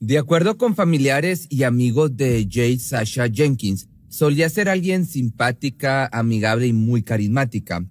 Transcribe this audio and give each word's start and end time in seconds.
De 0.00 0.18
acuerdo 0.18 0.58
con 0.58 0.74
familiares 0.74 1.46
y 1.48 1.62
amigos 1.62 2.18
de 2.18 2.46
Jade 2.50 2.78
Sasha 2.78 3.28
Jenkins, 3.32 3.88
solía 4.08 4.50
ser 4.50 4.68
alguien 4.68 5.06
simpática, 5.06 6.06
amigable 6.12 6.66
y 6.66 6.74
muy 6.74 7.02
carismática. 7.02 7.82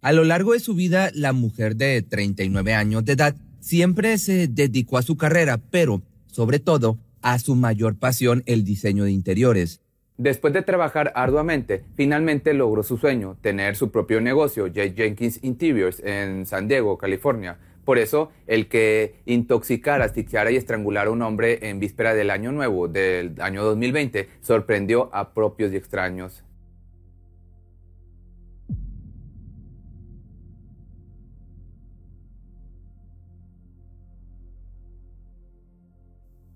A 0.00 0.12
lo 0.12 0.24
largo 0.24 0.54
de 0.54 0.60
su 0.60 0.74
vida, 0.74 1.10
la 1.14 1.32
mujer 1.32 1.76
de 1.76 2.02
39 2.02 2.74
años 2.74 3.04
de 3.04 3.12
edad 3.12 3.36
siempre 3.60 4.18
se 4.18 4.48
dedicó 4.48 4.98
a 4.98 5.02
su 5.02 5.16
carrera, 5.16 5.58
pero, 5.70 6.02
sobre 6.26 6.58
todo, 6.58 6.98
a 7.22 7.38
su 7.38 7.54
mayor 7.54 7.96
pasión, 7.96 8.42
el 8.46 8.64
diseño 8.64 9.04
de 9.04 9.12
interiores. 9.12 9.80
Después 10.18 10.52
de 10.52 10.62
trabajar 10.62 11.12
arduamente, 11.14 11.84
finalmente 11.94 12.54
logró 12.54 12.82
su 12.82 12.96
sueño, 12.96 13.36
tener 13.40 13.76
su 13.76 13.92
propio 13.92 14.20
negocio, 14.20 14.64
J. 14.64 14.94
Jenkins 14.96 15.38
Interiors, 15.42 16.00
en 16.04 16.44
San 16.44 16.66
Diego, 16.66 16.98
California. 16.98 17.58
Por 17.86 17.98
eso, 17.98 18.32
el 18.48 18.66
que 18.66 19.14
intoxicara, 19.26 20.04
asfixiara 20.04 20.50
y 20.50 20.56
estrangulara 20.56 21.08
a 21.08 21.12
un 21.12 21.22
hombre 21.22 21.70
en 21.70 21.78
víspera 21.78 22.14
del 22.14 22.30
año 22.30 22.50
nuevo, 22.50 22.88
del 22.88 23.40
año 23.40 23.62
2020, 23.62 24.28
sorprendió 24.40 25.08
a 25.14 25.32
propios 25.32 25.72
y 25.72 25.76
extraños. 25.76 26.42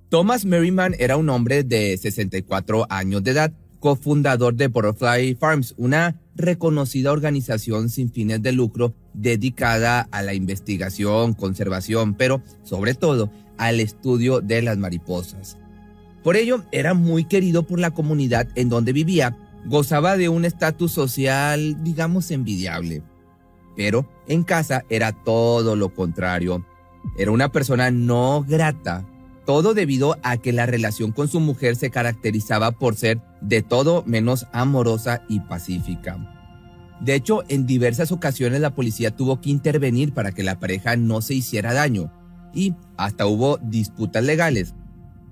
Thomas 0.09 0.45
Merriman 0.45 0.97
era 0.99 1.17
un 1.17 1.29
hombre 1.29 1.63
de 1.63 1.97
64 1.97 2.87
años 2.91 3.23
de 3.23 3.31
edad, 3.31 3.53
cofundador 3.79 4.55
de 4.55 4.67
Butterfly 4.67 5.37
Farms, 5.37 5.75
una 5.79 6.21
reconocida 6.41 7.13
organización 7.13 7.89
sin 7.89 8.11
fines 8.11 8.43
de 8.43 8.53
lucro 8.53 8.95
dedicada 9.15 10.09
a 10.11 10.23
la 10.23 10.35
investigación, 10.35 11.35
conservación, 11.35 12.15
pero 12.15 12.43
sobre 12.63 12.95
todo 12.95 13.31
al 13.57 13.81
estudio 13.81 14.41
de 14.41 14.63
las 14.63 14.79
mariposas. 14.79 15.59
Por 16.23 16.37
ello, 16.37 16.65
era 16.73 16.95
muy 16.95 17.25
querido 17.25 17.63
por 17.63 17.79
la 17.79 17.93
comunidad 17.93 18.49
en 18.55 18.69
donde 18.69 18.93
vivía, 18.93 19.37
gozaba 19.67 20.17
de 20.17 20.29
un 20.29 20.45
estatus 20.45 20.93
social, 20.93 21.83
digamos, 21.83 22.31
envidiable. 22.31 23.03
Pero 23.77 24.09
en 24.29 24.43
casa 24.43 24.85
era 24.91 25.13
todo 25.13 25.77
lo 25.77 25.95
contrario. 25.95 26.65
Era 27.17 27.31
una 27.31 27.51
persona 27.51 27.91
no 27.91 28.45
grata, 28.47 29.07
todo 29.51 29.75
debido 29.75 30.17
a 30.23 30.37
que 30.37 30.53
la 30.53 30.65
relación 30.65 31.11
con 31.11 31.27
su 31.27 31.41
mujer 31.41 31.75
se 31.75 31.91
caracterizaba 31.91 32.71
por 32.71 32.95
ser 32.95 33.21
de 33.41 33.63
todo 33.63 34.05
menos 34.07 34.47
amorosa 34.53 35.25
y 35.29 35.41
pacífica. 35.41 36.97
De 37.01 37.17
hecho, 37.17 37.43
en 37.49 37.67
diversas 37.67 38.13
ocasiones 38.13 38.61
la 38.61 38.77
policía 38.77 39.11
tuvo 39.11 39.41
que 39.41 39.51
intervenir 39.51 40.15
para 40.15 40.31
que 40.31 40.45
la 40.45 40.61
pareja 40.61 40.95
no 40.95 41.21
se 41.21 41.35
hiciera 41.35 41.75
daño, 41.75 42.13
y 42.55 42.77
hasta 42.97 43.27
hubo 43.27 43.57
disputas 43.57 44.23
legales. 44.23 44.77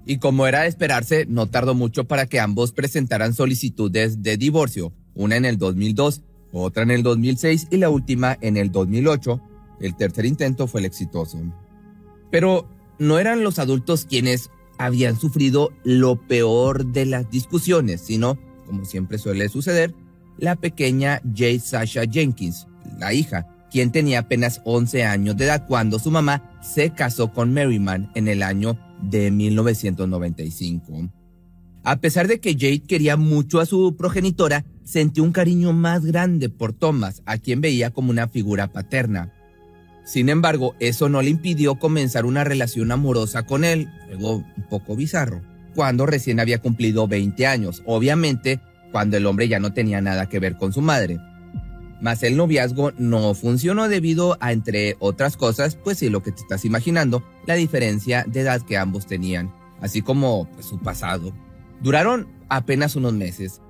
Y 0.04 0.18
como 0.18 0.48
era 0.48 0.62
de 0.62 0.68
esperarse, 0.68 1.24
no 1.26 1.46
tardó 1.46 1.76
mucho 1.76 2.08
para 2.08 2.26
que 2.26 2.40
ambos 2.40 2.72
presentaran 2.72 3.34
solicitudes 3.34 4.20
de 4.20 4.36
divorcio, 4.36 4.92
una 5.14 5.36
en 5.36 5.44
el 5.44 5.58
2002, 5.58 6.24
otra 6.50 6.82
en 6.82 6.90
el 6.90 7.04
2006 7.04 7.68
y 7.70 7.76
la 7.76 7.88
última 7.88 8.36
en 8.40 8.56
el 8.56 8.72
2008. 8.72 9.40
El 9.80 9.94
tercer 9.94 10.26
intento 10.26 10.66
fue 10.66 10.80
el 10.80 10.86
exitoso. 10.86 11.38
Pero 12.32 12.68
no 12.98 13.18
eran 13.18 13.42
los 13.42 13.58
adultos 13.58 14.06
quienes 14.08 14.50
habían 14.78 15.18
sufrido 15.18 15.72
lo 15.84 16.16
peor 16.16 16.86
de 16.86 17.06
las 17.06 17.30
discusiones, 17.30 18.00
sino, 18.00 18.38
como 18.66 18.84
siempre 18.84 19.18
suele 19.18 19.48
suceder, 19.48 19.94
la 20.38 20.56
pequeña 20.56 21.20
Jade 21.34 21.60
Sasha 21.60 22.04
Jenkins, 22.04 22.66
la 22.98 23.12
hija, 23.12 23.46
quien 23.70 23.92
tenía 23.92 24.20
apenas 24.20 24.60
11 24.64 25.04
años 25.04 25.36
de 25.36 25.46
edad 25.46 25.66
cuando 25.66 25.98
su 25.98 26.10
mamá 26.10 26.58
se 26.62 26.90
casó 26.90 27.32
con 27.32 27.52
Merriman 27.52 28.10
en 28.14 28.28
el 28.28 28.42
año 28.42 28.78
de 29.02 29.30
1995. 29.30 31.10
A 31.84 31.96
pesar 31.96 32.28
de 32.28 32.40
que 32.40 32.52
Jade 32.52 32.82
quería 32.82 33.16
mucho 33.16 33.60
a 33.60 33.66
su 33.66 33.96
progenitora, 33.96 34.64
sentía 34.84 35.22
un 35.22 35.32
cariño 35.32 35.72
más 35.72 36.04
grande 36.04 36.48
por 36.48 36.72
Thomas, 36.72 37.22
a 37.26 37.38
quien 37.38 37.60
veía 37.60 37.90
como 37.90 38.10
una 38.10 38.28
figura 38.28 38.72
paterna. 38.72 39.32
Sin 40.08 40.30
embargo, 40.30 40.74
eso 40.80 41.10
no 41.10 41.20
le 41.20 41.28
impidió 41.28 41.74
comenzar 41.74 42.24
una 42.24 42.42
relación 42.42 42.92
amorosa 42.92 43.42
con 43.42 43.62
él, 43.62 43.90
algo 44.10 44.36
un 44.36 44.66
poco 44.70 44.96
bizarro, 44.96 45.42
cuando 45.74 46.06
recién 46.06 46.40
había 46.40 46.62
cumplido 46.62 47.06
20 47.06 47.46
años, 47.46 47.82
obviamente 47.84 48.58
cuando 48.90 49.18
el 49.18 49.26
hombre 49.26 49.48
ya 49.48 49.60
no 49.60 49.74
tenía 49.74 50.00
nada 50.00 50.26
que 50.26 50.38
ver 50.38 50.56
con 50.56 50.72
su 50.72 50.80
madre. 50.80 51.18
Mas 52.00 52.22
el 52.22 52.38
noviazgo 52.38 52.92
no 52.92 53.34
funcionó 53.34 53.86
debido 53.86 54.38
a, 54.40 54.52
entre 54.52 54.96
otras 54.98 55.36
cosas, 55.36 55.76
pues 55.76 55.98
sí, 55.98 56.08
lo 56.08 56.22
que 56.22 56.32
te 56.32 56.40
estás 56.40 56.64
imaginando, 56.64 57.22
la 57.44 57.56
diferencia 57.56 58.24
de 58.26 58.40
edad 58.40 58.62
que 58.62 58.78
ambos 58.78 59.04
tenían, 59.06 59.52
así 59.82 60.00
como 60.00 60.48
pues, 60.54 60.64
su 60.64 60.78
pasado. 60.78 61.34
Duraron 61.82 62.28
apenas 62.48 62.96
unos 62.96 63.12
meses, 63.12 63.60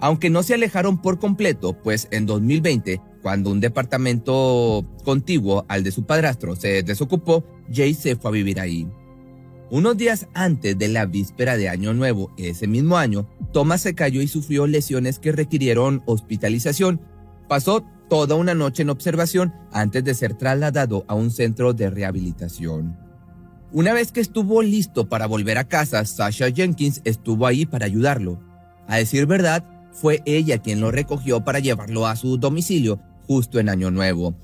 aunque 0.00 0.30
no 0.30 0.42
se 0.42 0.54
alejaron 0.54 1.02
por 1.02 1.18
completo, 1.18 1.74
pues 1.74 2.08
en 2.12 2.24
2020 2.24 2.98
cuando 3.22 3.50
un 3.50 3.60
departamento 3.60 4.84
contiguo 5.04 5.64
al 5.68 5.82
de 5.82 5.92
su 5.92 6.04
padrastro 6.04 6.56
se 6.56 6.82
desocupó, 6.82 7.44
Jay 7.72 7.94
se 7.94 8.16
fue 8.16 8.30
a 8.30 8.32
vivir 8.32 8.60
ahí. 8.60 8.88
Unos 9.68 9.96
días 9.96 10.28
antes 10.32 10.78
de 10.78 10.88
la 10.88 11.06
víspera 11.06 11.56
de 11.56 11.68
Año 11.68 11.92
Nuevo, 11.92 12.32
ese 12.36 12.68
mismo 12.68 12.98
año, 12.98 13.28
Thomas 13.52 13.80
se 13.80 13.94
cayó 13.94 14.22
y 14.22 14.28
sufrió 14.28 14.68
lesiones 14.68 15.18
que 15.18 15.32
requirieron 15.32 16.02
hospitalización. 16.06 17.00
Pasó 17.48 17.84
toda 18.08 18.36
una 18.36 18.54
noche 18.54 18.82
en 18.82 18.90
observación 18.90 19.52
antes 19.72 20.04
de 20.04 20.14
ser 20.14 20.34
trasladado 20.34 21.04
a 21.08 21.14
un 21.14 21.32
centro 21.32 21.72
de 21.72 21.90
rehabilitación. 21.90 22.96
Una 23.72 23.92
vez 23.92 24.12
que 24.12 24.20
estuvo 24.20 24.62
listo 24.62 25.08
para 25.08 25.26
volver 25.26 25.58
a 25.58 25.66
casa, 25.66 26.04
Sasha 26.04 26.50
Jenkins 26.50 27.00
estuvo 27.04 27.46
ahí 27.46 27.66
para 27.66 27.86
ayudarlo. 27.86 28.40
A 28.86 28.98
decir 28.98 29.26
verdad, 29.26 29.64
fue 29.96 30.22
ella 30.26 30.58
quien 30.58 30.80
lo 30.80 30.90
recogió 30.90 31.44
para 31.44 31.58
llevarlo 31.58 32.06
a 32.06 32.16
su 32.16 32.36
domicilio 32.36 33.00
justo 33.26 33.58
en 33.58 33.68
Año 33.68 33.90
Nuevo. 33.90 34.36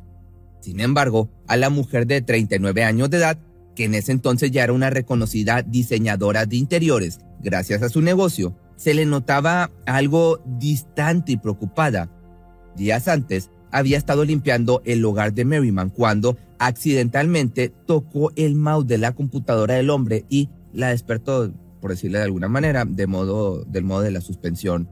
Sin 0.60 0.80
embargo, 0.80 1.30
a 1.46 1.56
la 1.56 1.70
mujer 1.70 2.06
de 2.06 2.22
39 2.22 2.84
años 2.84 3.10
de 3.10 3.18
edad, 3.18 3.38
que 3.74 3.84
en 3.84 3.94
ese 3.94 4.12
entonces 4.12 4.50
ya 4.50 4.64
era 4.64 4.72
una 4.72 4.90
reconocida 4.90 5.62
diseñadora 5.62 6.46
de 6.46 6.56
interiores, 6.56 7.20
gracias 7.40 7.82
a 7.82 7.88
su 7.88 8.00
negocio, 8.00 8.56
se 8.76 8.94
le 8.94 9.06
notaba 9.06 9.70
algo 9.86 10.42
distante 10.46 11.32
y 11.32 11.36
preocupada. 11.36 12.10
Días 12.76 13.08
antes, 13.08 13.50
había 13.70 13.98
estado 13.98 14.24
limpiando 14.24 14.82
el 14.84 15.04
hogar 15.04 15.32
de 15.32 15.44
Merriman 15.44 15.90
cuando 15.90 16.36
accidentalmente 16.58 17.70
tocó 17.86 18.30
el 18.36 18.54
mouse 18.54 18.86
de 18.86 18.98
la 18.98 19.12
computadora 19.12 19.74
del 19.74 19.90
hombre 19.90 20.24
y 20.28 20.50
la 20.72 20.88
despertó, 20.88 21.52
por 21.80 21.90
decirle 21.90 22.19
de 22.19 22.24
alguna 22.24 22.48
manera, 22.48 22.84
de 22.84 23.06
modo, 23.06 23.64
del 23.64 23.84
modo 23.84 24.02
de 24.02 24.12
la 24.12 24.20
suspensión. 24.20 24.88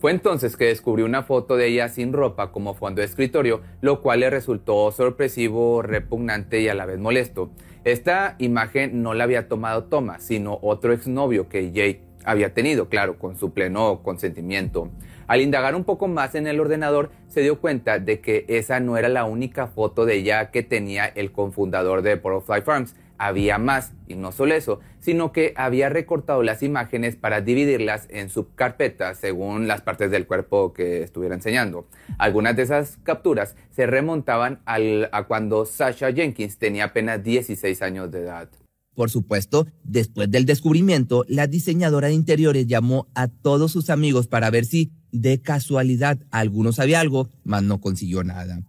Fue 0.00 0.12
entonces 0.12 0.56
que 0.56 0.64
descubrió 0.64 1.04
una 1.04 1.24
foto 1.24 1.58
de 1.58 1.66
ella 1.66 1.90
sin 1.90 2.14
ropa 2.14 2.52
como 2.52 2.72
fondo 2.72 3.02
de 3.02 3.06
escritorio, 3.06 3.60
lo 3.82 4.00
cual 4.00 4.20
le 4.20 4.30
resultó 4.30 4.90
sorpresivo, 4.92 5.82
repugnante 5.82 6.62
y 6.62 6.68
a 6.68 6.74
la 6.74 6.86
vez 6.86 6.98
molesto. 6.98 7.50
Esta 7.84 8.34
imagen 8.38 9.02
no 9.02 9.12
la 9.12 9.24
había 9.24 9.46
tomado 9.46 9.84
Thomas, 9.84 10.22
sino 10.22 10.58
otro 10.62 10.94
exnovio 10.94 11.50
que 11.50 11.70
Jay 11.74 12.00
había 12.24 12.54
tenido, 12.54 12.88
claro, 12.88 13.18
con 13.18 13.36
su 13.36 13.52
pleno 13.52 14.02
consentimiento. 14.02 14.88
Al 15.26 15.42
indagar 15.42 15.74
un 15.74 15.84
poco 15.84 16.08
más 16.08 16.34
en 16.34 16.46
el 16.46 16.60
ordenador, 16.60 17.10
se 17.28 17.42
dio 17.42 17.60
cuenta 17.60 17.98
de 17.98 18.20
que 18.20 18.46
esa 18.48 18.80
no 18.80 18.96
era 18.96 19.10
la 19.10 19.26
única 19.26 19.66
foto 19.66 20.06
de 20.06 20.16
ella 20.16 20.50
que 20.50 20.62
tenía 20.62 21.04
el 21.04 21.30
cofundador 21.30 22.00
de 22.00 22.14
Butterfly 22.14 22.62
Farms, 22.62 22.94
había 23.20 23.58
más, 23.58 23.92
y 24.08 24.14
no 24.14 24.32
solo 24.32 24.54
eso, 24.54 24.80
sino 24.98 25.30
que 25.30 25.52
había 25.54 25.90
recortado 25.90 26.42
las 26.42 26.62
imágenes 26.62 27.16
para 27.16 27.42
dividirlas 27.42 28.06
en 28.08 28.30
subcarpetas 28.30 29.18
según 29.18 29.68
las 29.68 29.82
partes 29.82 30.10
del 30.10 30.26
cuerpo 30.26 30.72
que 30.72 31.02
estuviera 31.02 31.34
enseñando. 31.34 31.86
Algunas 32.16 32.56
de 32.56 32.62
esas 32.62 32.96
capturas 33.02 33.56
se 33.70 33.86
remontaban 33.86 34.60
a 34.64 35.24
cuando 35.24 35.66
Sasha 35.66 36.10
Jenkins 36.12 36.56
tenía 36.56 36.84
apenas 36.86 37.22
16 37.22 37.82
años 37.82 38.10
de 38.10 38.20
edad. 38.20 38.48
Por 38.94 39.10
supuesto, 39.10 39.66
después 39.84 40.30
del 40.30 40.46
descubrimiento, 40.46 41.26
la 41.28 41.46
diseñadora 41.46 42.08
de 42.08 42.14
interiores 42.14 42.66
llamó 42.66 43.06
a 43.14 43.28
todos 43.28 43.70
sus 43.70 43.90
amigos 43.90 44.28
para 44.28 44.48
ver 44.48 44.64
si, 44.64 44.92
de 45.12 45.42
casualidad, 45.42 46.18
alguno 46.30 46.72
sabía 46.72 47.00
algo, 47.00 47.28
mas 47.44 47.62
no 47.62 47.82
consiguió 47.82 48.24
nada. 48.24 48.62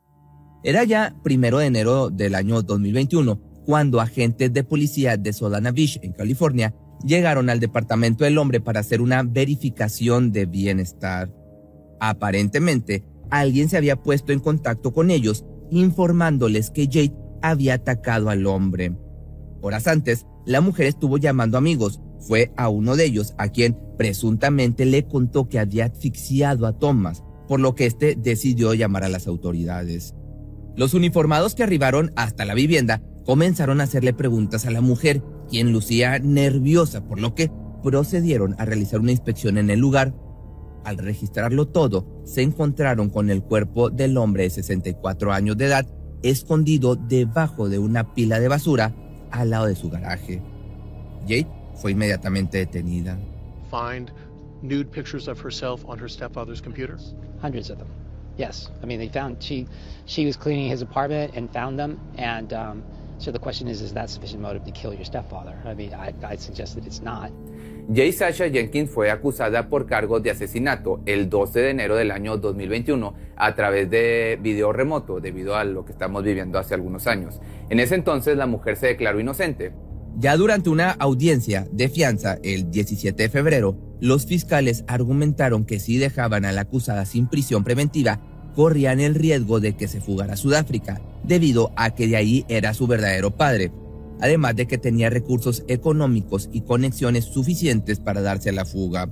Era 0.61 0.83
ya 0.83 1.15
primero 1.23 1.59
de 1.59 1.67
enero 1.67 2.09
del 2.09 2.35
año 2.35 2.61
2021 2.61 3.50
cuando 3.65 4.01
agentes 4.01 4.51
de 4.53 4.63
policía 4.63 5.17
de 5.17 5.33
Solana 5.33 5.71
Beach, 5.71 5.99
en 6.01 6.13
California, 6.13 6.73
llegaron 7.03 7.49
al 7.49 7.59
departamento 7.59 8.23
del 8.23 8.37
hombre 8.37 8.61
para 8.61 8.79
hacer 8.79 9.01
una 9.01 9.23
verificación 9.23 10.31
de 10.31 10.45
bienestar. 10.45 11.31
Aparentemente, 11.99 13.03
alguien 13.29 13.69
se 13.69 13.77
había 13.77 13.95
puesto 13.95 14.33
en 14.33 14.39
contacto 14.39 14.93
con 14.93 15.11
ellos, 15.11 15.45
informándoles 15.69 16.69
que 16.69 16.85
Jade 16.85 17.15
había 17.41 17.75
atacado 17.75 18.29
al 18.29 18.45
hombre. 18.45 18.95
Horas 19.61 19.87
antes, 19.87 20.25
la 20.45 20.61
mujer 20.61 20.87
estuvo 20.87 21.17
llamando 21.17 21.57
amigos. 21.57 22.01
Fue 22.19 22.51
a 22.57 22.69
uno 22.69 22.95
de 22.95 23.05
ellos 23.05 23.33
a 23.37 23.49
quien 23.49 23.77
presuntamente 23.97 24.85
le 24.85 25.05
contó 25.07 25.47
que 25.47 25.59
había 25.59 25.85
asfixiado 25.85 26.65
a 26.65 26.77
Thomas, 26.77 27.23
por 27.47 27.59
lo 27.59 27.75
que 27.75 27.85
éste 27.85 28.15
decidió 28.15 28.73
llamar 28.73 29.03
a 29.03 29.09
las 29.09 29.27
autoridades. 29.27 30.15
Los 30.75 30.93
uniformados 30.93 31.53
que 31.53 31.63
arribaron 31.63 32.11
hasta 32.15 32.45
la 32.45 32.53
vivienda 32.53 33.01
comenzaron 33.25 33.81
a 33.81 33.85
hacerle 33.85 34.13
preguntas 34.13 34.65
a 34.65 34.71
la 34.71 34.81
mujer, 34.81 35.21
quien 35.49 35.71
lucía 35.71 36.19
nerviosa, 36.19 37.03
por 37.03 37.19
lo 37.19 37.35
que 37.35 37.51
procedieron 37.83 38.55
a 38.57 38.65
realizar 38.65 38.99
una 38.99 39.11
inspección 39.11 39.57
en 39.57 39.69
el 39.69 39.79
lugar. 39.79 40.13
Al 40.83 40.97
registrarlo 40.97 41.67
todo, 41.67 42.21
se 42.25 42.41
encontraron 42.41 43.09
con 43.09 43.29
el 43.29 43.43
cuerpo 43.43 43.89
del 43.89 44.17
hombre 44.17 44.43
de 44.43 44.49
64 44.49 45.31
años 45.31 45.57
de 45.57 45.65
edad 45.65 45.87
escondido 46.23 46.95
debajo 46.95 47.69
de 47.69 47.79
una 47.79 48.13
pila 48.13 48.39
de 48.39 48.47
basura 48.47 48.93
al 49.31 49.49
lado 49.49 49.65
de 49.65 49.75
su 49.75 49.89
garaje. 49.89 50.41
Jade 51.23 51.47
fue 51.75 51.91
inmediatamente 51.91 52.59
detenida. 52.59 53.17
Find 53.69 54.11
nude 54.61 54.91
pictures 54.91 55.27
of 55.27 55.43
herself 55.43 55.83
on 55.85 55.97
her 55.99 56.09
stepfather's 56.09 56.61
computer? 56.61 56.97
Hundreds 57.41 57.69
of 57.69 57.77
them. 57.77 57.87
Yes. 58.37 58.69
I 58.81 58.85
mean, 58.85 58.99
they 58.99 59.09
found 59.09 59.41
she 59.41 59.67
she 60.05 60.25
was 60.25 60.37
cleaning 60.37 60.69
his 60.69 60.81
apartment 60.81 61.33
and 61.35 61.51
found 61.51 61.77
them 61.77 61.99
and 62.17 62.53
um, 62.53 62.83
so 63.21 63.31
the 63.31 63.39
question 63.39 63.67
is 63.67 63.81
is 63.81 63.93
that 63.93 64.09
sufficient 64.09 64.41
motive 64.41 64.63
to 64.65 64.71
kill 64.71 64.93
your 64.93 65.05
stepfather? 65.05 65.55
I 65.63 65.75
mean, 65.75 65.93
I 65.93 66.13
I 66.23 66.37
suggest 66.37 66.75
that 66.75 66.85
it's 66.85 67.01
not. 67.01 67.31
Jay 67.93 68.11
Sasha 68.11 68.47
Jenkins 68.49 68.89
fue 68.89 69.11
acusada 69.11 69.69
por 69.69 69.85
cargos 69.85 70.23
de 70.23 70.31
asesinato 70.31 71.01
el 71.05 71.29
12 71.29 71.59
de 71.59 71.69
enero 71.69 71.95
del 71.95 72.11
año 72.11 72.37
2021 72.37 73.13
a 73.35 73.55
través 73.55 73.89
de 73.89 74.39
video 74.41 74.71
remoto 74.71 75.19
debido 75.19 75.55
a 75.55 75.63
lo 75.63 75.85
que 75.85 75.91
estamos 75.91 76.23
viviendo 76.23 76.57
hace 76.57 76.73
algunos 76.73 77.07
años. 77.07 77.39
En 77.69 77.79
ese 77.79 77.95
entonces 77.95 78.37
la 78.37 78.47
mujer 78.47 78.77
se 78.77 78.87
declaró 78.87 79.19
inocente. 79.19 79.73
Ya 80.17 80.35
durante 80.35 80.69
una 80.69 80.91
audiencia 80.91 81.67
de 81.71 81.89
fianza 81.89 82.37
el 82.43 82.69
17 82.69 83.23
de 83.23 83.29
febrero, 83.29 83.77
los 84.01 84.25
fiscales 84.25 84.83
argumentaron 84.87 85.65
que 85.65 85.79
si 85.79 85.97
dejaban 85.97 86.43
a 86.43 86.51
la 86.51 86.61
acusada 86.61 87.05
sin 87.05 87.27
prisión 87.27 87.63
preventiva, 87.63 88.19
corrían 88.55 88.99
el 88.99 89.15
riesgo 89.15 89.59
de 89.59 89.73
que 89.75 89.87
se 89.87 90.01
fugara 90.01 90.33
a 90.33 90.37
Sudáfrica, 90.37 91.01
debido 91.23 91.71
a 91.75 91.91
que 91.95 92.07
de 92.07 92.15
ahí 92.15 92.45
era 92.47 92.73
su 92.73 92.87
verdadero 92.87 93.35
padre, 93.35 93.71
además 94.19 94.55
de 94.55 94.67
que 94.67 94.77
tenía 94.77 95.09
recursos 95.09 95.63
económicos 95.67 96.49
y 96.51 96.61
conexiones 96.61 97.25
suficientes 97.25 97.99
para 97.99 98.21
darse 98.21 98.51
la 98.51 98.65
fuga. 98.65 99.09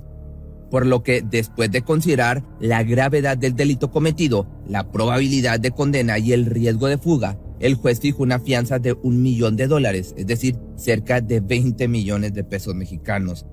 Por 0.69 0.85
lo 0.85 1.01
que, 1.01 1.21
después 1.21 1.71
de 1.71 1.81
considerar 1.81 2.43
la 2.59 2.83
gravedad 2.83 3.37
del 3.37 3.55
delito 3.55 3.89
cometido, 3.89 4.47
la 4.67 4.91
probabilidad 4.91 5.59
de 5.59 5.71
condena 5.71 6.19
y 6.19 6.31
el 6.31 6.45
riesgo 6.45 6.87
de 6.87 6.99
fuga, 6.99 7.39
el 7.59 7.75
juez 7.75 7.99
fijó 7.99 8.23
una 8.23 8.39
fianza 8.39 8.79
de 8.79 8.93
un 8.93 9.21
millón 9.21 9.55
de 9.57 9.67
dólares, 9.67 10.13
es 10.15 10.27
decir, 10.27 10.57
cerca 10.77 11.21
de 11.21 11.39
20 11.39 11.87
millones 11.87 12.33
de 12.33 12.43
pesos 12.43 12.75
mexicanos. 12.75 13.45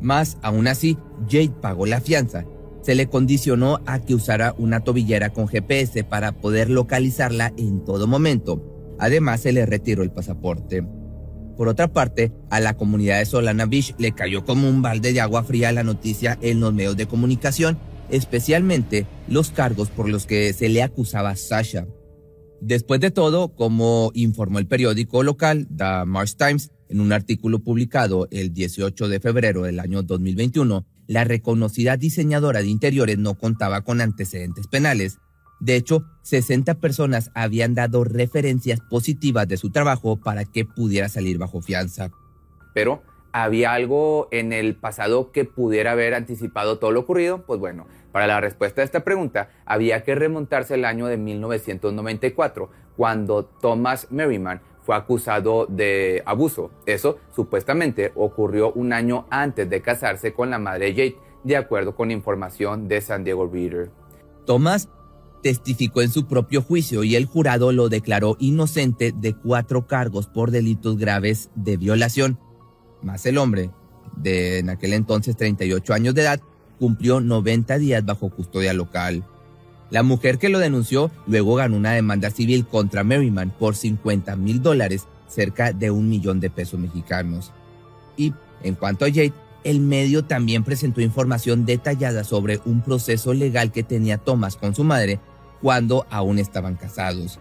Más 0.00 0.38
aún 0.42 0.66
así, 0.66 0.98
Jade 1.28 1.52
pagó 1.60 1.86
la 1.86 2.00
fianza. 2.00 2.44
Se 2.90 2.96
le 2.96 3.06
condicionó 3.06 3.78
a 3.86 4.00
que 4.00 4.16
usara 4.16 4.52
una 4.58 4.80
tobillera 4.80 5.32
con 5.32 5.46
GPS 5.46 6.02
para 6.02 6.32
poder 6.32 6.68
localizarla 6.68 7.52
en 7.56 7.84
todo 7.84 8.08
momento, 8.08 8.96
Además, 8.98 9.42
se 9.42 9.52
le 9.52 9.64
retiró 9.64 10.02
el 10.02 10.10
pasaporte. 10.10 10.84
Por 11.56 11.68
otra 11.68 11.92
parte, 11.92 12.32
a 12.50 12.58
la 12.58 12.76
comunidad 12.76 13.20
de 13.20 13.26
Solana 13.26 13.66
Beach 13.66 13.94
le 13.96 14.10
cayó 14.10 14.44
como 14.44 14.68
un 14.68 14.82
balde 14.82 15.12
de 15.12 15.20
agua 15.20 15.44
fría 15.44 15.70
la 15.70 15.84
noticia 15.84 16.36
en 16.42 16.58
los 16.58 16.74
medios 16.74 16.96
de 16.96 17.06
comunicación, 17.06 17.78
especialmente 18.08 19.06
los 19.28 19.52
cargos 19.52 19.88
por 19.88 20.08
los 20.08 20.26
que 20.26 20.52
se 20.52 20.68
le 20.68 20.82
acusaba 20.82 21.30
a 21.30 21.36
Sasha. 21.36 21.86
Después 22.60 22.98
de 22.98 23.12
todo, 23.12 23.54
como 23.54 24.10
informó 24.14 24.58
el 24.58 24.66
periódico 24.66 25.22
local, 25.22 25.68
The 25.68 26.06
Mars 26.06 26.36
Times, 26.36 26.72
en 26.88 27.00
un 27.00 27.12
artículo 27.12 27.60
publicado 27.60 28.26
el 28.32 28.52
18 28.52 29.06
de 29.06 29.20
febrero 29.20 29.62
del 29.62 29.78
año 29.78 30.02
2021, 30.02 30.84
la 31.10 31.24
reconocida 31.24 31.96
diseñadora 31.96 32.60
de 32.60 32.68
interiores 32.68 33.18
no 33.18 33.34
contaba 33.34 33.82
con 33.82 34.00
antecedentes 34.00 34.66
penales 34.66 35.18
de 35.60 35.76
hecho, 35.76 36.06
60 36.22 36.76
personas 36.76 37.30
habían 37.34 37.74
dado 37.74 38.02
referencias 38.02 38.80
positivas 38.80 39.46
de 39.46 39.58
su 39.58 39.70
trabajo 39.70 40.16
para 40.16 40.46
que 40.46 40.64
pudiera 40.64 41.10
salir 41.10 41.36
bajo 41.36 41.60
fianza. 41.60 42.10
Pero, 42.72 43.02
¿había 43.30 43.74
algo 43.74 44.28
en 44.30 44.54
el 44.54 44.74
pasado 44.74 45.32
que 45.32 45.44
pudiera 45.44 45.92
haber 45.92 46.14
anticipado 46.14 46.78
todo 46.78 46.92
lo 46.92 47.00
ocurrido? 47.00 47.44
Pues 47.44 47.60
bueno, 47.60 47.86
para 48.10 48.26
la 48.26 48.40
respuesta 48.40 48.80
a 48.80 48.84
esta 48.84 49.04
pregunta 49.04 49.50
había 49.66 50.02
que 50.02 50.14
remontarse 50.14 50.74
al 50.74 50.86
año 50.86 51.06
de 51.06 51.18
1994, 51.18 52.70
cuando 52.96 53.44
Thomas 53.44 54.06
Merriman 54.10 54.62
fue 54.90 54.96
acusado 54.96 55.66
de 55.66 56.20
abuso. 56.26 56.72
Eso 56.84 57.18
supuestamente 57.32 58.10
ocurrió 58.16 58.72
un 58.72 58.92
año 58.92 59.24
antes 59.30 59.70
de 59.70 59.80
casarse 59.82 60.32
con 60.32 60.50
la 60.50 60.58
madre 60.58 60.90
Jade, 60.90 61.16
de 61.44 61.56
acuerdo 61.56 61.94
con 61.94 62.10
información 62.10 62.88
de 62.88 63.00
San 63.00 63.22
Diego 63.22 63.46
Reader. 63.46 63.92
Thomas 64.46 64.88
testificó 65.44 66.02
en 66.02 66.10
su 66.10 66.26
propio 66.26 66.60
juicio 66.60 67.04
y 67.04 67.14
el 67.14 67.26
jurado 67.26 67.70
lo 67.70 67.88
declaró 67.88 68.36
inocente 68.40 69.12
de 69.16 69.32
cuatro 69.32 69.86
cargos 69.86 70.26
por 70.26 70.50
delitos 70.50 70.98
graves 70.98 71.50
de 71.54 71.76
violación. 71.76 72.40
Más 73.00 73.24
el 73.26 73.38
hombre, 73.38 73.70
de 74.16 74.58
en 74.58 74.70
aquel 74.70 74.92
entonces 74.92 75.36
38 75.36 75.94
años 75.94 76.16
de 76.16 76.22
edad, 76.22 76.40
cumplió 76.80 77.20
90 77.20 77.78
días 77.78 78.04
bajo 78.04 78.28
custodia 78.28 78.72
local. 78.72 79.24
La 79.90 80.02
mujer 80.02 80.38
que 80.38 80.48
lo 80.48 80.58
denunció 80.58 81.10
luego 81.26 81.56
ganó 81.56 81.76
una 81.76 81.92
demanda 81.92 82.30
civil 82.30 82.66
contra 82.66 83.04
Merriman 83.04 83.50
por 83.50 83.74
50 83.74 84.36
mil 84.36 84.62
dólares, 84.62 85.06
cerca 85.28 85.72
de 85.72 85.90
un 85.90 86.08
millón 86.08 86.40
de 86.40 86.50
pesos 86.50 86.78
mexicanos. 86.78 87.52
Y 88.16 88.32
en 88.62 88.74
cuanto 88.74 89.04
a 89.04 89.08
Jade, 89.08 89.32
el 89.64 89.80
medio 89.80 90.24
también 90.24 90.64
presentó 90.64 91.00
información 91.00 91.66
detallada 91.66 92.24
sobre 92.24 92.60
un 92.64 92.82
proceso 92.82 93.34
legal 93.34 93.72
que 93.72 93.82
tenía 93.82 94.18
Thomas 94.18 94.56
con 94.56 94.74
su 94.74 94.84
madre 94.84 95.20
cuando 95.60 96.06
aún 96.10 96.38
estaban 96.38 96.76
casados. 96.76 97.38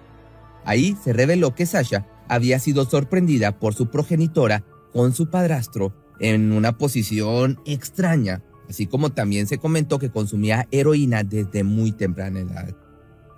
Ahí 0.65 0.97
se 1.03 1.13
reveló 1.13 1.55
que 1.55 1.65
Sasha 1.65 2.05
había 2.27 2.59
sido 2.59 2.85
sorprendida 2.85 3.57
por 3.57 3.73
su 3.73 3.87
progenitora 3.87 4.63
con 4.91 5.13
su 5.13 5.29
padrastro 5.29 5.93
en 6.19 6.51
una 6.51 6.77
posición 6.77 7.59
extraña, 7.65 8.41
así 8.69 8.87
como 8.87 9.11
también 9.11 9.47
se 9.47 9.57
comentó 9.57 9.99
que 9.99 10.11
consumía 10.11 10.67
heroína 10.71 11.23
desde 11.23 11.63
muy 11.63 11.91
temprana 11.91 12.39
edad. 12.39 12.75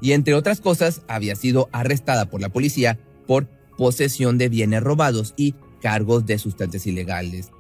Y 0.01 0.11
entre 0.13 0.33
otras 0.33 0.61
cosas, 0.61 1.01
había 1.07 1.35
sido 1.35 1.69
arrestada 1.71 2.25
por 2.29 2.41
la 2.41 2.49
policía 2.49 2.99
por 3.27 3.47
posesión 3.77 4.37
de 4.37 4.49
bienes 4.49 4.83
robados 4.83 5.33
y 5.37 5.55
cargos 5.81 6.25
de 6.25 6.37
sustancias 6.37 6.85
ilegales. 6.85 7.51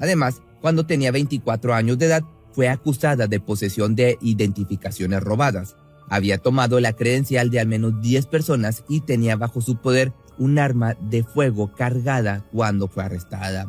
Además, 0.00 0.42
cuando 0.60 0.86
tenía 0.86 1.12
24 1.12 1.74
años 1.74 1.98
de 1.98 2.06
edad, 2.06 2.24
fue 2.52 2.68
acusada 2.68 3.26
de 3.26 3.40
posesión 3.40 3.94
de 3.94 4.18
identificaciones 4.20 5.22
robadas, 5.22 5.76
había 6.08 6.38
tomado 6.38 6.80
la 6.80 6.92
credencial 6.92 7.50
de 7.50 7.60
al 7.60 7.66
menos 7.66 8.00
10 8.00 8.26
personas 8.26 8.84
y 8.88 9.00
tenía 9.00 9.36
bajo 9.36 9.60
su 9.60 9.76
poder 9.76 10.12
un 10.38 10.58
arma 10.58 10.94
de 11.00 11.24
fuego 11.24 11.72
cargada 11.72 12.44
cuando 12.52 12.88
fue 12.88 13.04
arrestada. 13.04 13.68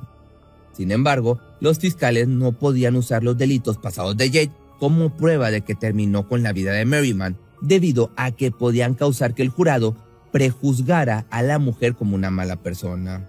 Sin 0.73 0.91
embargo, 0.91 1.39
los 1.59 1.79
fiscales 1.79 2.27
no 2.27 2.51
podían 2.51 2.95
usar 2.95 3.23
los 3.23 3.37
delitos 3.37 3.77
pasados 3.77 4.17
de 4.17 4.27
Jade 4.27 4.51
como 4.79 5.15
prueba 5.15 5.51
de 5.51 5.61
que 5.61 5.75
terminó 5.75 6.27
con 6.27 6.43
la 6.43 6.53
vida 6.53 6.73
de 6.73 6.85
Merriman, 6.85 7.37
debido 7.61 8.11
a 8.17 8.31
que 8.31 8.51
podían 8.51 8.93
causar 8.93 9.33
que 9.33 9.41
el 9.41 9.49
jurado 9.49 9.95
prejuzgara 10.31 11.25
a 11.29 11.41
la 11.41 11.59
mujer 11.59 11.95
como 11.95 12.15
una 12.15 12.29
mala 12.29 12.57
persona. 12.57 13.27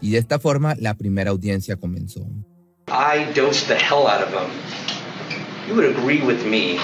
Y 0.00 0.10
de 0.10 0.18
esta 0.18 0.38
forma 0.38 0.74
la 0.78 0.94
primera 0.94 1.30
audiencia 1.30 1.76
comenzó. 1.76 2.26
I 2.88 3.32
dosed 3.34 3.66
the 3.68 3.74
hell 3.74 4.06
out 4.06 4.22
of 4.22 4.32
him. 4.32 4.50
You 5.68 5.74
would 5.74 5.96
agree 5.96 6.22
with 6.22 6.44
me 6.46 6.78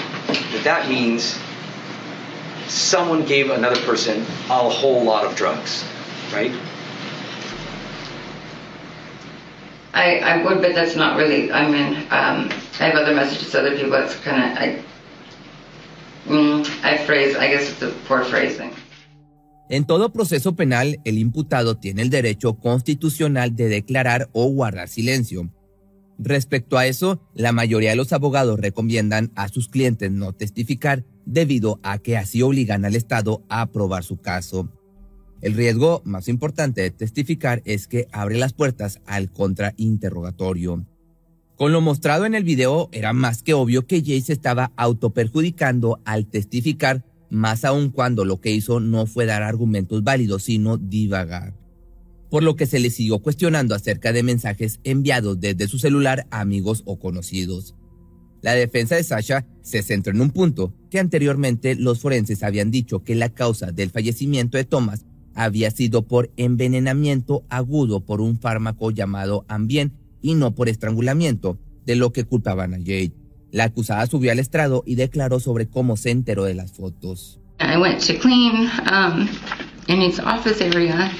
that 0.51 0.63
that 0.63 0.89
means 0.89 1.35
someone 2.67 3.23
gave 3.25 3.49
another 3.51 3.79
person 3.85 4.23
a 4.49 4.69
whole 4.69 5.03
lot 5.03 5.25
of 5.25 5.35
drugs, 5.35 5.83
right? 6.33 6.51
I, 9.95 10.19
I 10.19 10.43
would, 10.43 10.61
but 10.61 10.75
that's 10.75 10.95
not 10.97 11.15
really, 11.15 11.51
I 11.51 11.67
mean, 11.67 11.95
um, 12.11 12.49
I 12.79 12.91
have 12.91 12.95
other 12.95 13.15
messages 13.15 13.49
to 13.51 13.59
other 13.59 13.77
people, 13.77 13.95
it's 13.95 14.15
kind 14.19 14.43
mm, 16.27 16.83
I 16.83 16.97
phrase, 16.97 17.37
I 17.37 17.47
guess 17.47 17.71
it's 17.71 17.81
a 17.81 17.91
poor 18.07 18.23
phrasing. 18.23 18.71
En 19.69 19.85
todo 19.85 20.11
proceso 20.13 20.55
penal, 20.55 20.99
el 21.05 21.17
imputado 21.17 21.77
tiene 21.77 22.03
el 22.03 22.09
derecho 22.09 22.55
constitucional 22.55 23.55
de 23.55 23.67
declarar 23.67 24.29
o 24.33 24.47
guardar 24.49 24.89
silencio. 24.89 25.49
Respecto 26.19 26.77
a 26.77 26.85
eso, 26.85 27.19
la 27.33 27.51
mayoría 27.51 27.89
de 27.89 27.95
los 27.95 28.13
abogados 28.13 28.59
recomiendan 28.59 29.31
a 29.35 29.47
sus 29.47 29.69
clientes 29.69 30.11
no 30.11 30.33
testificar 30.33 31.03
debido 31.25 31.79
a 31.83 31.97
que 31.97 32.17
así 32.17 32.41
obligan 32.41 32.85
al 32.85 32.95
Estado 32.95 33.43
a 33.49 33.61
aprobar 33.61 34.03
su 34.03 34.17
caso. 34.17 34.69
El 35.45 35.53
riesgo 35.53 36.01
más 36.05 36.27
importante 36.27 36.81
de 36.81 36.89
testificar 36.89 37.61
es 37.65 37.85
que 37.85 38.07
abre 38.11 38.35
las 38.35 38.53
puertas 38.53 38.99
al 39.05 39.31
contrainterrogatorio. 39.31 40.87
Con 41.55 41.71
lo 41.71 41.81
mostrado 41.81 42.25
en 42.25 42.33
el 42.33 42.43
video, 42.43 42.89
era 42.91 43.13
más 43.13 43.43
que 43.43 43.53
obvio 43.53 43.85
que 43.85 44.01
Jay 44.03 44.21
se 44.21 44.33
estaba 44.33 44.71
autoperjudicando 44.75 46.01
al 46.03 46.25
testificar, 46.25 47.05
más 47.29 47.63
aún 47.63 47.91
cuando 47.91 48.25
lo 48.25 48.41
que 48.41 48.49
hizo 48.49 48.79
no 48.79 49.05
fue 49.05 49.27
dar 49.27 49.43
argumentos 49.43 50.03
válidos, 50.03 50.41
sino 50.41 50.77
divagar. 50.77 51.53
Por 52.31 52.41
lo 52.41 52.55
que 52.55 52.65
se 52.65 52.79
le 52.79 52.89
siguió 52.89 53.19
cuestionando 53.19 53.75
acerca 53.75 54.13
de 54.13 54.23
mensajes 54.23 54.79
enviados 54.83 55.39
desde 55.39 55.67
su 55.67 55.77
celular 55.77 56.25
a 56.31 56.39
amigos 56.39 56.81
o 56.87 56.97
conocidos. 56.97 57.75
La 58.41 58.53
defensa 58.53 58.95
de 58.95 59.03
Sasha 59.03 59.45
se 59.61 59.83
centró 59.83 60.11
en 60.11 60.21
un 60.21 60.31
punto 60.31 60.73
que 60.89 60.97
anteriormente 60.97 61.75
los 61.75 61.99
forenses 61.99 62.41
habían 62.41 62.71
dicho 62.71 63.03
que 63.03 63.13
la 63.13 63.29
causa 63.29 63.71
del 63.71 63.91
fallecimiento 63.91 64.57
de 64.57 64.65
Thomas 64.65 65.05
había 65.35 65.69
sido 65.69 66.03
por 66.07 66.31
envenenamiento 66.37 67.43
agudo 67.49 67.99
por 67.99 68.21
un 68.21 68.39
fármaco 68.39 68.89
llamado 68.91 69.45
Ambien 69.47 69.93
y 70.21 70.33
no 70.33 70.55
por 70.55 70.69
estrangulamiento, 70.69 71.59
de 71.85 71.95
lo 71.95 72.11
que 72.11 72.23
culpaban 72.23 72.73
a 72.73 72.77
Jade. 72.77 73.13
La 73.51 73.65
acusada 73.65 74.07
subió 74.07 74.31
al 74.31 74.39
estrado 74.39 74.83
y 74.85 74.95
declaró 74.95 75.39
sobre 75.39 75.67
cómo 75.67 75.97
se 75.97 76.09
enteró 76.11 76.45
de 76.45 76.55
las 76.55 76.71
fotos. 76.71 77.39
I 77.59 77.77
went 77.77 78.01
to 78.07 78.17
clean 78.19 78.69
um, 78.91 79.29
in 79.87 80.01
his 80.01 80.19
office 80.19 80.61
area. 80.61 81.11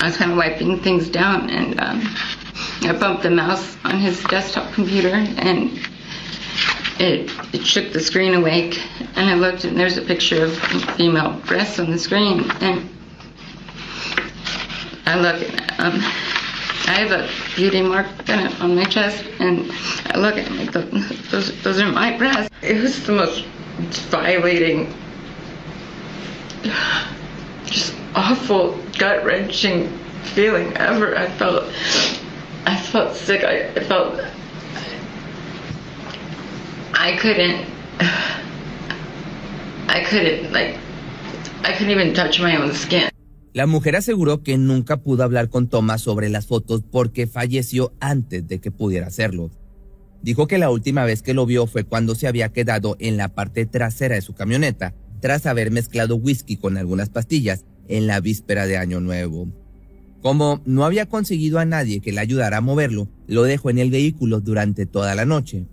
I 0.00 0.06
was 0.06 0.16
kind 0.16 0.30
of 0.30 0.38
wiping 0.38 0.78
things 0.80 1.10
down, 1.10 1.50
and 1.50 1.78
um, 1.78 2.00
I 2.82 2.92
bumped 2.92 3.22
the 3.22 3.30
mouse 3.30 3.76
on 3.84 4.00
his 4.00 4.22
desktop 4.30 4.72
computer, 4.72 5.12
and 5.12 5.72
it, 7.00 7.30
it 7.54 7.66
shook 7.66 7.92
the 7.92 8.00
screen 8.00 8.34
awake. 8.34 8.78
And 9.16 9.28
I 9.30 9.34
looked, 9.34 9.64
and 9.64 9.76
there's 9.76 9.96
a 9.96 10.02
picture 10.02 10.44
of 10.44 10.56
female 10.96 11.32
breasts 11.46 11.78
on 11.78 11.90
the 11.90 11.98
screen, 11.98 12.48
and 12.60 12.88
I 15.06 15.18
look, 15.18 15.42
um, 15.80 15.94
I 16.86 16.94
have 16.98 17.12
a 17.12 17.28
beauty 17.56 17.82
mark 17.82 18.06
on 18.60 18.76
my 18.76 18.84
chest, 18.84 19.24
and 19.40 19.72
I 20.06 20.18
look 20.18 20.36
at 20.36 20.50
like, 20.52 20.72
those, 21.30 21.62
those 21.62 21.80
are 21.80 21.90
my 21.90 22.16
breasts. 22.16 22.50
It 22.62 22.80
was 22.80 23.04
the 23.06 23.12
most 23.12 23.44
violating, 24.10 24.94
just 27.64 27.94
awful, 28.14 28.78
gut 28.98 29.24
wrenching 29.24 29.88
feeling 30.34 30.76
ever. 30.76 31.16
I 31.16 31.28
felt, 31.28 31.64
I 32.66 32.76
felt 32.76 33.16
sick. 33.16 33.42
I, 33.42 33.68
I 33.68 33.84
felt, 33.84 34.20
I 37.02 37.16
couldn't, 37.16 37.64
I 39.88 40.04
couldn't 40.04 40.52
like, 40.52 40.76
I 41.64 41.72
couldn't 41.72 41.90
even 41.90 42.12
touch 42.12 42.38
my 42.40 42.58
own 42.58 42.74
skin. 42.74 43.08
La 43.54 43.66
mujer 43.66 43.96
aseguró 43.96 44.42
que 44.42 44.58
nunca 44.58 44.98
pudo 44.98 45.24
hablar 45.24 45.48
con 45.48 45.70
Thomas 45.70 46.02
sobre 46.02 46.28
las 46.28 46.46
fotos 46.46 46.82
porque 46.82 47.26
falleció 47.26 47.94
antes 48.00 48.46
de 48.46 48.60
que 48.60 48.70
pudiera 48.70 49.06
hacerlo. 49.06 49.50
Dijo 50.20 50.46
que 50.46 50.58
la 50.58 50.68
última 50.68 51.06
vez 51.06 51.22
que 51.22 51.32
lo 51.32 51.46
vio 51.46 51.66
fue 51.66 51.84
cuando 51.84 52.14
se 52.14 52.28
había 52.28 52.50
quedado 52.50 52.96
en 53.00 53.16
la 53.16 53.28
parte 53.28 53.64
trasera 53.64 54.16
de 54.16 54.20
su 54.20 54.34
camioneta, 54.34 54.94
tras 55.22 55.46
haber 55.46 55.70
mezclado 55.70 56.16
whisky 56.16 56.58
con 56.58 56.76
algunas 56.76 57.08
pastillas 57.08 57.64
en 57.88 58.08
la 58.08 58.20
víspera 58.20 58.66
de 58.66 58.76
Año 58.76 59.00
Nuevo. 59.00 59.48
Como 60.20 60.60
no 60.66 60.84
había 60.84 61.06
conseguido 61.06 61.60
a 61.60 61.64
nadie 61.64 62.02
que 62.02 62.12
le 62.12 62.20
ayudara 62.20 62.58
a 62.58 62.60
moverlo, 62.60 63.08
lo 63.26 63.44
dejó 63.44 63.70
en 63.70 63.78
el 63.78 63.90
vehículo 63.90 64.40
durante 64.40 64.84
toda 64.84 65.14
la 65.14 65.24
noche. 65.24 65.64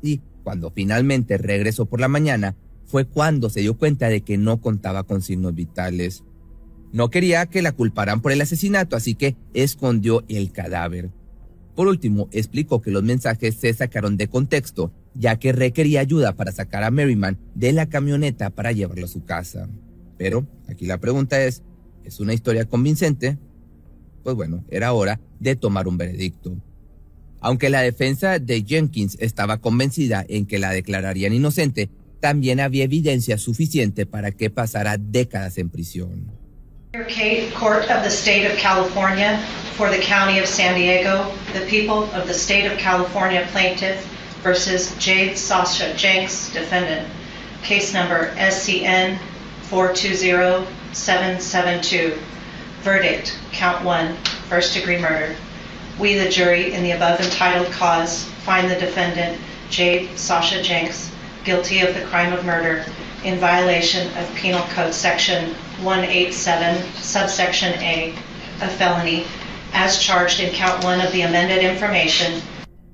Y 0.00 0.20
cuando 0.42 0.70
finalmente 0.70 1.38
regresó 1.38 1.86
por 1.86 2.00
la 2.00 2.08
mañana, 2.08 2.56
fue 2.84 3.04
cuando 3.06 3.48
se 3.48 3.60
dio 3.60 3.78
cuenta 3.78 4.08
de 4.08 4.22
que 4.22 4.36
no 4.36 4.60
contaba 4.60 5.04
con 5.04 5.22
signos 5.22 5.54
vitales. 5.54 6.24
No 6.92 7.08
quería 7.10 7.46
que 7.46 7.62
la 7.62 7.72
culparan 7.72 8.20
por 8.20 8.32
el 8.32 8.40
asesinato, 8.40 8.96
así 8.96 9.14
que 9.14 9.36
escondió 9.54 10.24
el 10.28 10.52
cadáver. 10.52 11.10
Por 11.74 11.88
último, 11.88 12.28
explicó 12.32 12.82
que 12.82 12.90
los 12.90 13.02
mensajes 13.02 13.54
se 13.54 13.72
sacaron 13.72 14.18
de 14.18 14.28
contexto, 14.28 14.92
ya 15.14 15.38
que 15.38 15.52
requería 15.52 16.00
ayuda 16.00 16.34
para 16.36 16.52
sacar 16.52 16.84
a 16.84 16.90
Merriman 16.90 17.38
de 17.54 17.72
la 17.72 17.86
camioneta 17.86 18.50
para 18.50 18.72
llevarlo 18.72 19.06
a 19.06 19.08
su 19.08 19.24
casa. 19.24 19.68
Pero 20.18 20.46
aquí 20.68 20.84
la 20.84 20.98
pregunta 20.98 21.42
es, 21.42 21.62
¿es 22.04 22.20
una 22.20 22.34
historia 22.34 22.66
convincente? 22.66 23.38
Pues 24.22 24.36
bueno, 24.36 24.64
era 24.70 24.92
hora 24.92 25.18
de 25.40 25.56
tomar 25.56 25.88
un 25.88 25.96
veredicto. 25.96 26.56
Aunque 27.42 27.68
la 27.70 27.82
defensa 27.82 28.38
de 28.38 28.64
Jenkins 28.64 29.16
estaba 29.20 29.58
convencida 29.58 30.24
en 30.28 30.46
que 30.46 30.60
la 30.60 30.70
declararían 30.70 31.32
inocente, 31.32 31.90
también 32.20 32.60
había 32.60 32.84
evidencia 32.84 33.36
suficiente 33.36 34.06
para 34.06 34.30
que 34.30 34.48
pasara 34.48 34.96
décadas 34.96 35.58
en 35.58 35.68
prisión. 35.68 36.30
Court 37.58 37.90
of 37.90 38.04
the 38.04 38.10
State 38.10 38.46
of 38.46 38.56
California, 38.58 39.40
for 39.76 39.90
the 39.90 39.98
County 39.98 40.38
of 40.38 40.46
San 40.46 40.76
Diego, 40.76 41.32
the 41.52 41.66
people 41.66 42.08
of 42.14 42.28
the 42.28 42.34
State 42.34 42.70
of 42.70 42.78
California 42.78 43.44
plaintiff 43.50 44.06
versus 44.44 44.94
Jade 44.98 45.36
Sasha 45.36 45.92
Jenks, 45.96 46.52
defendant. 46.52 47.08
Case 47.64 47.92
number 47.92 48.32
SCN 48.36 49.18
420772. 49.68 52.16
Verdict, 52.82 53.36
count 53.52 53.84
one, 53.84 54.16
first 54.48 54.74
degree 54.74 54.98
murder. 54.98 55.34
We, 55.98 56.14
the 56.14 56.28
jury, 56.28 56.72
in 56.72 56.82
the 56.82 56.92
above 56.92 57.20
entitled 57.20 57.70
cause, 57.72 58.24
find 58.44 58.70
the 58.70 58.76
defendant, 58.76 59.38
Jade 59.68 60.08
Sasha 60.16 60.62
Jenks, 60.62 61.10
guilty 61.44 61.80
of 61.80 61.94
the 61.94 62.00
crime 62.06 62.32
of 62.32 62.44
murder 62.44 62.84
in 63.24 63.38
violation 63.38 64.08
of 64.16 64.34
Penal 64.34 64.62
Code 64.74 64.94
Section 64.94 65.54
187, 65.82 66.82
subsection 66.94 67.74
A, 67.74 68.14
a 68.62 68.68
felony, 68.68 69.24
as 69.74 69.98
charged 69.98 70.40
in 70.40 70.50
count 70.54 70.82
one 70.82 71.00
of 71.00 71.12
the 71.12 71.22
amended 71.22 71.62
information. 71.62 72.40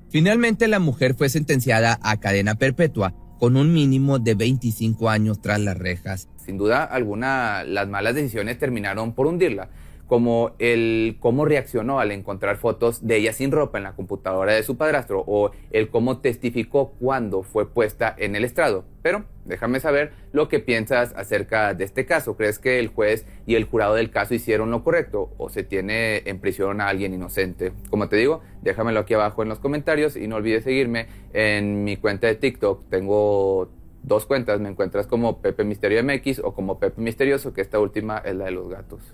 Finalmente, 0.09 0.67
la 0.67 0.79
mujer 0.79 1.15
fue 1.15 1.29
sentenciada 1.29 1.99
a 2.01 2.17
cadena 2.17 2.55
perpetua 2.55 3.13
con 3.39 3.55
un 3.55 3.73
mínimo 3.73 4.19
de 4.19 4.35
25 4.35 5.09
años 5.09 5.41
tras 5.41 5.59
las 5.61 5.77
rejas. 5.77 6.27
Sin 6.43 6.57
duda 6.57 6.83
alguna, 6.83 7.63
las 7.63 7.87
malas 7.87 8.15
decisiones 8.15 8.59
terminaron 8.59 9.13
por 9.13 9.27
hundirla 9.27 9.69
como 10.09 10.55
el 10.57 11.17
cómo 11.19 11.45
reaccionó 11.45 11.99
al 11.99 12.11
encontrar 12.11 12.57
fotos 12.57 13.05
de 13.05 13.17
ella 13.17 13.31
sin 13.31 13.51
ropa 13.51 13.77
en 13.77 13.83
la 13.83 13.93
computadora 13.93 14.53
de 14.53 14.63
su 14.63 14.75
padrastro 14.75 15.23
o 15.27 15.51
el 15.69 15.89
cómo 15.89 16.17
testificó 16.17 16.93
cuando 16.99 17.43
fue 17.43 17.69
puesta 17.69 18.15
en 18.17 18.35
el 18.35 18.43
estrado. 18.43 18.85
Pero 19.03 19.25
déjame 19.45 19.79
saber 19.79 20.11
lo 20.31 20.49
que 20.49 20.59
piensas 20.59 21.13
acerca 21.15 21.75
de 21.75 21.83
este 21.85 22.07
caso. 22.07 22.35
¿Crees 22.35 22.57
que 22.57 22.79
el 22.79 22.87
juez 22.87 23.27
y 23.45 23.53
el 23.53 23.65
jurado 23.65 23.93
del 23.93 24.09
caso 24.09 24.33
hicieron 24.33 24.71
lo 24.71 24.83
correcto 24.83 25.29
o 25.37 25.49
se 25.49 25.63
tiene 25.63 26.23
en 26.25 26.39
prisión 26.39 26.81
a 26.81 26.87
alguien 26.87 27.13
inocente? 27.13 27.71
Como 27.91 28.09
te 28.09 28.15
digo, 28.15 28.41
déjamelo 28.63 29.01
aquí 29.01 29.13
abajo 29.13 29.43
en 29.43 29.49
los 29.49 29.59
comentarios 29.59 30.15
y 30.15 30.27
no 30.27 30.37
olvides 30.37 30.63
seguirme 30.63 31.05
en 31.33 31.83
mi 31.83 31.97
cuenta 31.97 32.25
de 32.25 32.33
TikTok. 32.33 32.89
Tengo 32.89 33.69
dos 34.01 34.25
cuentas, 34.25 34.59
me 34.59 34.69
encuentras 34.69 35.05
como 35.05 35.39
Pepe 35.39 35.63
Misterio 35.65 36.03
MX 36.03 36.39
o 36.43 36.55
como 36.55 36.79
Pepe 36.79 36.99
Misterioso, 36.99 37.53
que 37.53 37.61
esta 37.61 37.79
última 37.79 38.17
es 38.17 38.35
la 38.35 38.45
de 38.45 38.51
los 38.51 38.69
gatos. 38.69 39.13